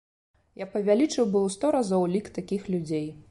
Я 0.61 0.67
павялічыў 0.75 1.25
бы 1.35 1.43
ў 1.43 1.47
сто 1.57 1.73
разоў 1.77 2.09
лік 2.17 2.33
такіх 2.41 2.61
людзей. 2.77 3.07